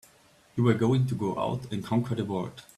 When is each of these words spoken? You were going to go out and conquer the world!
You 0.55 0.63
were 0.63 0.73
going 0.73 1.05
to 1.05 1.13
go 1.13 1.37
out 1.37 1.71
and 1.71 1.83
conquer 1.85 2.15
the 2.15 2.25
world! 2.25 2.63